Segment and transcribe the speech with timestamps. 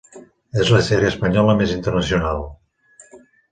[0.63, 2.43] És la sèrie espanyola més internacional.